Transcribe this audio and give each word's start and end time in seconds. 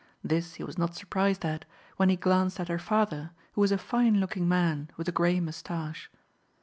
This 0.23 0.55
he 0.55 0.63
was 0.63 0.79
not 0.79 0.95
surprised 0.95 1.45
at, 1.45 1.63
when 1.97 2.09
he 2.09 2.15
glanced 2.15 2.59
at 2.59 2.69
her 2.69 2.79
father, 2.79 3.29
who 3.53 3.61
was 3.61 3.71
a 3.71 3.77
fine 3.77 4.19
looking 4.19 4.49
man, 4.49 4.89
with 4.97 5.07
a 5.07 5.11
gray 5.11 5.39
moustache. 5.39 6.09